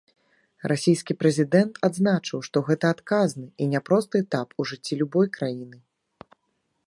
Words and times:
Расійскі 0.71 1.13
прэзідэнт 1.23 1.73
адзначыў, 1.87 2.39
што 2.47 2.57
гэта 2.69 2.85
адказны 2.95 3.47
і 3.65 3.69
няпросты 3.73 4.15
этап 4.25 4.47
у 4.63 4.67
жыцці 4.71 4.93
любой 5.03 5.27
краіны. 5.39 5.77